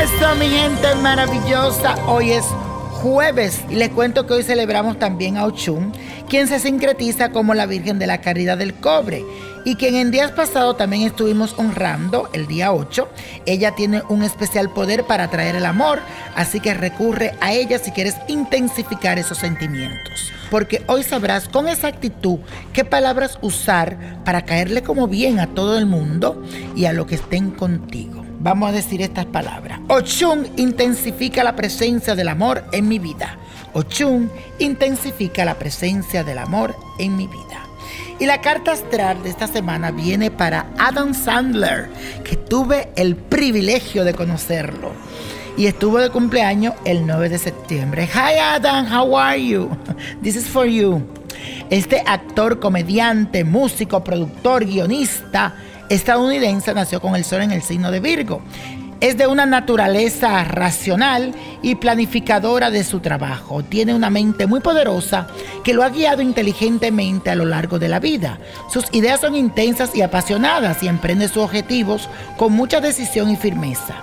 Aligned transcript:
Bueno, 0.00 0.34
mi 0.36 0.48
gente 0.48 0.94
maravillosa, 1.02 1.94
hoy 2.06 2.32
es 2.32 2.46
jueves 3.02 3.60
y 3.68 3.74
les 3.74 3.90
cuento 3.90 4.26
que 4.26 4.32
hoy 4.32 4.42
celebramos 4.42 4.98
también 4.98 5.36
a 5.36 5.44
Ochun, 5.44 5.92
quien 6.26 6.48
se 6.48 6.58
sincretiza 6.58 7.32
como 7.32 7.52
la 7.52 7.66
Virgen 7.66 7.98
de 7.98 8.06
la 8.06 8.22
Caridad 8.22 8.56
del 8.56 8.72
Cobre 8.72 9.22
y 9.66 9.74
quien 9.74 9.96
en 9.96 10.10
días 10.10 10.30
pasados 10.32 10.78
también 10.78 11.02
estuvimos 11.02 11.54
honrando 11.58 12.30
el 12.32 12.46
día 12.46 12.72
8. 12.72 13.08
Ella 13.44 13.74
tiene 13.74 14.02
un 14.08 14.22
especial 14.22 14.70
poder 14.70 15.04
para 15.04 15.24
atraer 15.24 15.56
el 15.56 15.66
amor, 15.66 16.00
así 16.34 16.60
que 16.60 16.72
recurre 16.72 17.34
a 17.42 17.52
ella 17.52 17.78
si 17.78 17.90
quieres 17.90 18.16
intensificar 18.26 19.18
esos 19.18 19.36
sentimientos. 19.36 20.32
Porque 20.50 20.82
hoy 20.86 21.02
sabrás 21.02 21.46
con 21.46 21.68
exactitud 21.68 22.38
qué 22.72 22.86
palabras 22.86 23.38
usar 23.42 24.22
para 24.24 24.46
caerle 24.46 24.82
como 24.82 25.08
bien 25.08 25.40
a 25.40 25.48
todo 25.48 25.76
el 25.76 25.84
mundo 25.84 26.42
y 26.74 26.86
a 26.86 26.94
lo 26.94 27.06
que 27.06 27.16
estén 27.16 27.50
contigo. 27.50 28.29
Vamos 28.42 28.70
a 28.70 28.72
decir 28.72 29.02
estas 29.02 29.26
palabras. 29.26 29.80
Ochun 29.88 30.48
intensifica 30.56 31.44
la 31.44 31.54
presencia 31.54 32.14
del 32.14 32.28
amor 32.28 32.64
en 32.72 32.88
mi 32.88 32.98
vida. 32.98 33.36
Ochun 33.74 34.30
intensifica 34.58 35.44
la 35.44 35.56
presencia 35.58 36.24
del 36.24 36.38
amor 36.38 36.74
en 36.98 37.18
mi 37.18 37.26
vida. 37.26 37.66
Y 38.18 38.24
la 38.24 38.40
carta 38.40 38.72
astral 38.72 39.22
de 39.22 39.28
esta 39.28 39.46
semana 39.46 39.90
viene 39.90 40.30
para 40.30 40.66
Adam 40.78 41.12
Sandler, 41.12 41.90
que 42.24 42.36
tuve 42.36 42.88
el 42.96 43.14
privilegio 43.14 44.04
de 44.04 44.14
conocerlo. 44.14 44.92
Y 45.58 45.66
estuvo 45.66 45.98
de 45.98 46.08
cumpleaños 46.08 46.72
el 46.86 47.06
9 47.06 47.28
de 47.28 47.38
septiembre. 47.38 48.08
Hi 48.14 48.38
Adam, 48.38 48.86
how 48.90 49.18
are 49.18 49.38
you? 49.38 49.68
This 50.22 50.36
is 50.36 50.46
for 50.46 50.66
you. 50.66 51.02
Este 51.68 52.02
actor, 52.06 52.58
comediante, 52.58 53.44
músico, 53.44 54.02
productor, 54.02 54.64
guionista, 54.64 55.54
estadounidense 55.90 56.72
nació 56.72 57.00
con 57.00 57.16
el 57.16 57.24
sol 57.24 57.42
en 57.42 57.50
el 57.50 57.62
signo 57.62 57.90
de 57.90 58.00
Virgo. 58.00 58.40
Es 59.00 59.16
de 59.16 59.26
una 59.26 59.44
naturaleza 59.44 60.44
racional 60.44 61.34
y 61.62 61.74
planificadora 61.74 62.70
de 62.70 62.84
su 62.84 63.00
trabajo. 63.00 63.62
Tiene 63.64 63.94
una 63.94 64.10
mente 64.10 64.46
muy 64.46 64.60
poderosa 64.60 65.26
que 65.64 65.74
lo 65.74 65.82
ha 65.82 65.88
guiado 65.88 66.22
inteligentemente 66.22 67.30
a 67.30 67.34
lo 67.34 67.44
largo 67.44 67.78
de 67.78 67.88
la 67.88 67.98
vida. 67.98 68.38
Sus 68.70 68.84
ideas 68.92 69.20
son 69.20 69.34
intensas 69.34 69.94
y 69.94 70.02
apasionadas 70.02 70.82
y 70.82 70.88
emprende 70.88 71.28
sus 71.28 71.38
objetivos 71.38 72.08
con 72.36 72.52
mucha 72.52 72.80
decisión 72.80 73.30
y 73.30 73.36
firmeza. 73.36 73.96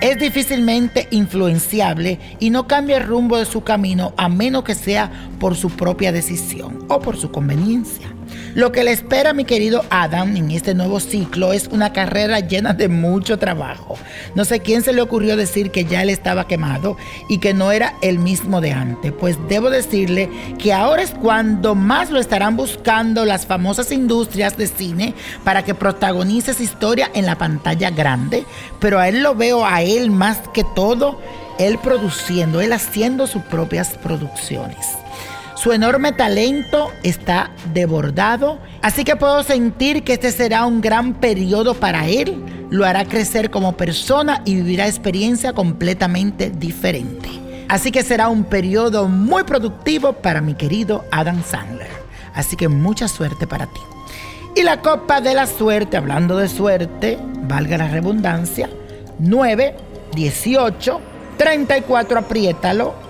Es 0.00 0.18
difícilmente 0.18 1.08
influenciable 1.10 2.18
y 2.38 2.50
no 2.50 2.66
cambia 2.66 2.96
el 2.96 3.06
rumbo 3.06 3.38
de 3.38 3.44
su 3.44 3.62
camino 3.62 4.12
a 4.16 4.28
menos 4.28 4.64
que 4.64 4.74
sea 4.74 5.10
por 5.38 5.56
su 5.56 5.70
propia 5.70 6.10
decisión 6.10 6.86
o 6.88 7.00
por 7.00 7.16
su 7.16 7.30
conveniencia. 7.30 8.08
Lo 8.54 8.72
que 8.72 8.82
le 8.82 8.90
espera 8.90 9.30
a 9.30 9.32
mi 9.32 9.44
querido 9.44 9.84
Adam 9.90 10.36
en 10.36 10.50
este 10.50 10.74
nuevo 10.74 10.98
ciclo 10.98 11.52
es 11.52 11.68
una 11.68 11.92
carrera 11.92 12.40
llena 12.40 12.72
de 12.72 12.88
mucho 12.88 13.38
trabajo. 13.38 13.96
No 14.34 14.44
sé 14.44 14.58
quién 14.58 14.82
se 14.82 14.92
le 14.92 15.02
ocurrió 15.02 15.36
decir 15.36 15.70
que 15.70 15.84
ya 15.84 16.02
él 16.02 16.10
estaba 16.10 16.48
quemado 16.48 16.96
y 17.28 17.38
que 17.38 17.54
no 17.54 17.70
era 17.70 17.94
el 18.02 18.18
mismo 18.18 18.60
de 18.60 18.72
antes. 18.72 19.12
Pues 19.12 19.36
debo 19.48 19.70
decirle 19.70 20.28
que 20.58 20.72
ahora 20.72 21.02
es 21.02 21.12
cuando 21.12 21.76
más 21.76 22.10
lo 22.10 22.18
estarán 22.18 22.56
buscando 22.56 23.24
las 23.24 23.46
famosas 23.46 23.92
industrias 23.92 24.56
de 24.56 24.66
cine 24.66 25.14
para 25.44 25.62
que 25.62 25.76
protagonice 25.76 26.50
esa 26.50 26.64
historia 26.64 27.08
en 27.14 27.26
la 27.26 27.38
pantalla 27.38 27.90
grande. 27.90 28.44
Pero 28.80 28.98
a 28.98 29.08
él 29.08 29.22
lo 29.22 29.36
veo 29.36 29.64
a 29.64 29.82
él 29.82 30.10
más 30.10 30.38
que 30.52 30.64
todo, 30.74 31.20
él 31.60 31.78
produciendo, 31.78 32.60
él 32.60 32.72
haciendo 32.72 33.28
sus 33.28 33.42
propias 33.42 33.96
producciones. 33.98 34.86
Su 35.62 35.72
enorme 35.72 36.12
talento 36.12 36.90
está 37.02 37.50
desbordado, 37.74 38.58
así 38.80 39.04
que 39.04 39.14
puedo 39.16 39.42
sentir 39.42 40.04
que 40.04 40.14
este 40.14 40.32
será 40.32 40.64
un 40.64 40.80
gran 40.80 41.12
periodo 41.12 41.74
para 41.74 42.08
él. 42.08 42.42
Lo 42.70 42.86
hará 42.86 43.04
crecer 43.04 43.50
como 43.50 43.76
persona 43.76 44.40
y 44.46 44.54
vivirá 44.54 44.86
experiencia 44.86 45.52
completamente 45.52 46.48
diferente. 46.48 47.28
Así 47.68 47.92
que 47.92 48.02
será 48.02 48.30
un 48.30 48.44
periodo 48.44 49.06
muy 49.06 49.44
productivo 49.44 50.14
para 50.14 50.40
mi 50.40 50.54
querido 50.54 51.04
Adam 51.10 51.42
Sandler. 51.44 51.90
Así 52.34 52.56
que 52.56 52.68
mucha 52.68 53.06
suerte 53.06 53.46
para 53.46 53.66
ti. 53.66 53.80
Y 54.56 54.62
la 54.62 54.80
copa 54.80 55.20
de 55.20 55.34
la 55.34 55.46
suerte, 55.46 55.98
hablando 55.98 56.38
de 56.38 56.48
suerte, 56.48 57.18
valga 57.42 57.76
la 57.76 57.88
redundancia, 57.88 58.70
9, 59.18 59.76
18, 60.14 61.00
34, 61.36 62.18
apriétalo, 62.18 63.09